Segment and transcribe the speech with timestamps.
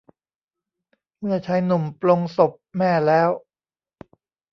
[1.19, 3.29] เมื่อชายหนุ่มปลงศพแม่แล้ว